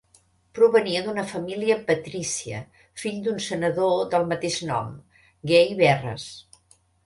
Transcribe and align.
Provenia 0.59 1.03
d'una 1.07 1.25
família 1.31 1.75
patrícia, 1.89 2.63
fill 3.03 3.21
d'un 3.29 3.39
senador 3.51 3.95
del 4.15 4.27
mateix 4.35 4.61
nom 4.73 4.91
Gai 5.55 5.81
Verres. 5.87 6.31